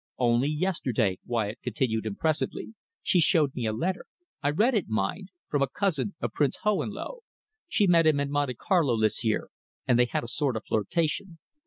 [0.17, 4.05] "Only yesterday," Wyatt continued impressively, "she showed me a letter
[4.41, 7.19] I read it, mind from a cousin of Prince Hohenlowe.
[7.67, 9.49] She met him at Monte Carlo this year,
[9.87, 11.37] and they had a sort of flirtation.